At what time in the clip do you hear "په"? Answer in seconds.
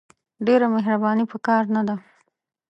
1.31-1.37